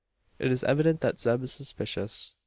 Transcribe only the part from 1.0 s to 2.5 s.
that Zeb is suspicious.